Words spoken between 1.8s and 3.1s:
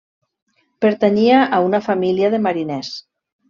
família de mariners.